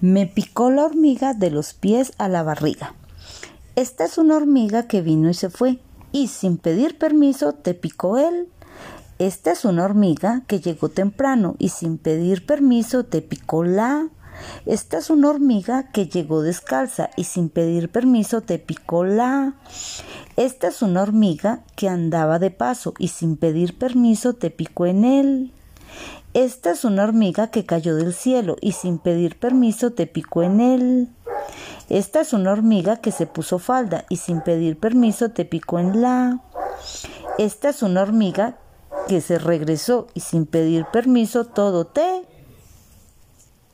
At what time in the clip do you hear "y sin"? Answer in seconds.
6.12-6.56, 11.58-11.98, 17.16-17.48, 23.00-23.36, 28.60-28.98, 34.10-34.42, 40.12-40.44